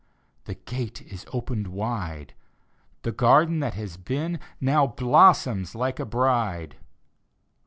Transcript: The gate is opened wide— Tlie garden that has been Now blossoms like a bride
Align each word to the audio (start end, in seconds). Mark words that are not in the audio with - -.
The 0.45 0.55
gate 0.55 1.03
is 1.13 1.27
opened 1.31 1.67
wide— 1.67 2.33
Tlie 3.03 3.15
garden 3.15 3.59
that 3.59 3.75
has 3.75 3.97
been 3.97 4.39
Now 4.59 4.87
blossoms 4.87 5.75
like 5.75 5.99
a 5.99 6.07
bride 6.07 6.75